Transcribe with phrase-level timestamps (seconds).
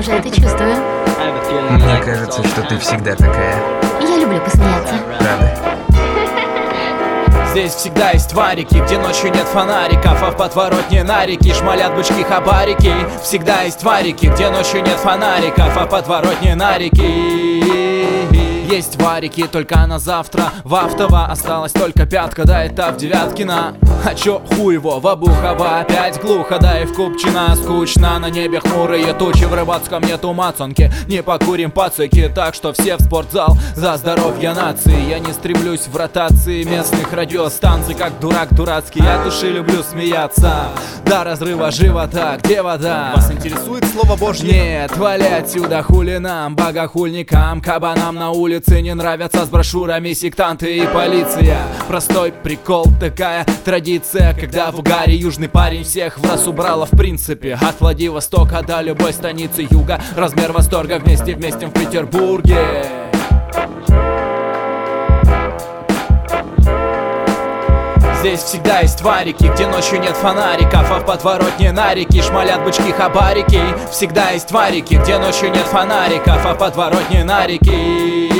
[0.00, 0.76] тоже это чувствую.
[1.70, 3.56] Мне кажется, что ты всегда такая.
[4.00, 4.94] Я люблю посмеяться.
[5.18, 5.56] Правда.
[7.50, 12.94] Здесь всегда есть тварики, где ночью нет фонариков А в подворотне нарики шмалят бычки хабарики
[13.24, 18.29] Всегда есть тварики, где ночью нет фонариков А в подворотне нарики
[18.70, 20.52] есть варики, только на завтра.
[20.62, 23.74] В автово осталась только пятка, да это в Девяткина.
[24.04, 28.58] А чё хуй его, в Обухово опять глухо Да и в Купчино скучно, на небе
[28.58, 33.58] хмурые тучи В Рыбацком нету мацанки, не покурим пацаки Так что все в спортзал.
[33.76, 36.64] За здоровье нации Я не стремлюсь в ротации.
[36.64, 40.68] Местных радиостанций Как дурак дурацкий, я души люблю смеяться
[41.10, 43.14] До разрыва живота, где вода?
[43.16, 44.48] Вас интересует слово божье?
[44.48, 50.86] Нет, вали отсюда хули нам, богохульникам, кабанам на улице не нравятся с брошюрами сектанты и
[50.86, 56.90] полиция Простой прикол, такая традиция Когда в угаре южный парень всех в раз убрала в
[56.90, 62.86] принципе От Владивостока до любой станицы юга Размер восторга вместе вместе в Петербурге
[68.20, 73.62] Здесь всегда есть тварики, где ночью нет фонариков А в подворотне нарики шмалят бычки хабарики.
[73.90, 78.30] Всегда есть тварики, где ночью нет фонариков А в подворотне нарики.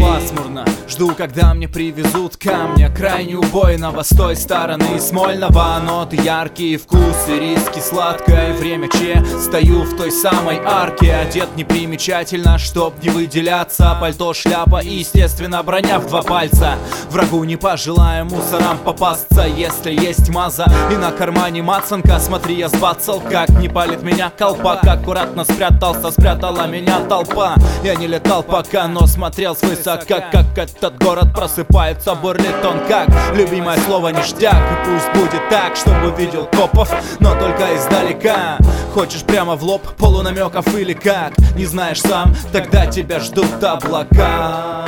[0.00, 2.88] Пасмурно Жду, когда мне привезут камня.
[2.88, 5.78] Крайне убойного с той стороны Смольного.
[5.84, 8.88] Ноты яркие, вкусы, риски сладкое Время.
[8.88, 11.14] Че, стою в той самой арке.
[11.14, 13.98] Одет непримечательно, чтоб не выделяться.
[14.00, 16.78] Пальто, шляпа и, естественно, броня в два пальца.
[17.10, 20.64] Врагу не пожелаю мусорам попасться Если есть маза.
[20.90, 22.18] И на кармане мацанка.
[22.18, 24.84] Смотри, я сбацал, как не палит меня колпак.
[24.84, 27.56] Аккуратно спрятался, спрятала меня толпа.
[27.84, 33.08] Я не летал пока, но смотрел свысока Как это этот город просыпается, бурлит он как
[33.34, 34.54] Любимое слово ништяк.
[34.54, 38.58] И пусть будет так, чтобы видел копов Но только издалека.
[38.94, 41.36] Хочешь прямо в лоб, полунамеков или как?
[41.56, 44.84] Не знаешь сам, тогда тебя ждут облака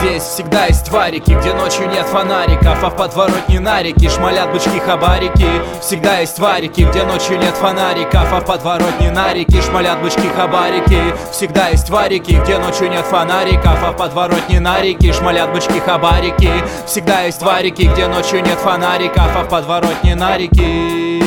[0.00, 5.48] Здесь всегда есть тварики, где ночью нет фонариков А в подворотне нарики шмалят бычки хабарики.
[5.80, 11.02] Всегда есть тварики, где ночью нет фонариков А в подворотне нарики шмалят бычки хабарики.
[11.32, 16.52] Всегда есть тварики, где ночью нет фонариков А в подворотне нарики шмалят бычки хабарики.
[16.86, 21.17] Всегда есть тварики, где ночью нет фонариков А в подворотне нарики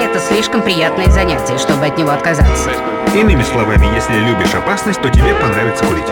[0.00, 2.70] Курение– это слишком приятное занятие, чтобы от него отказаться.
[3.14, 6.06] Иными словами, если любишь опасность, то тебе понравится курить.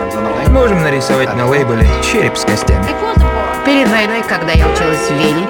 [0.49, 2.85] Можем нарисовать на лейбле череп с костями.
[3.65, 5.47] Перед войной, когда я училась в Вене,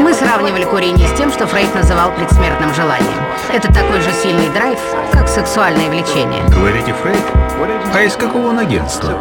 [0.00, 3.22] мы сравнивали курение с тем, что Фрейд называл предсмертным желанием.
[3.52, 4.78] Это такой же сильный драйв,
[5.12, 6.42] как сексуальное влечение.
[6.48, 7.22] Говорите, Фрейд?
[7.94, 9.12] А из какого он агентства?